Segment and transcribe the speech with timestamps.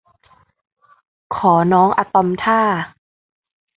[1.35, 2.59] ขอน้องอะตอมท่า